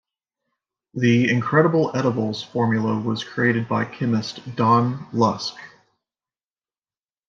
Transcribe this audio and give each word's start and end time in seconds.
The 0.95 1.29
"Incredible 1.29 1.95
Edibles" 1.95 2.41
formula 2.41 2.97
was 2.99 3.23
created 3.23 3.67
by 3.69 3.85
chemist 3.85 4.55
Don 4.55 5.05
Lusk. 5.13 5.55